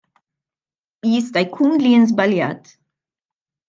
[1.11, 2.63] Jista' jkun li jien żbaljat.